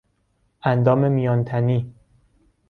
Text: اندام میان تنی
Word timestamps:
اندام 0.61 1.11
میان 1.11 1.43
تنی 1.43 1.93